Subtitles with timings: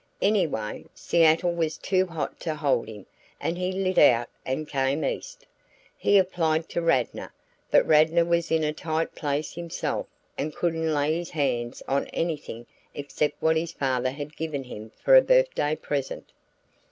[0.23, 3.05] Anyway, Seattle was too hot to hold him
[3.39, 5.45] and he lit out and came East.
[5.95, 7.31] He applied to Radnor,
[7.69, 10.07] but Radnor was in a tight place himself
[10.39, 15.15] and couldn't lay his hands on anything except what his father had given him for
[15.15, 16.31] a birthday present.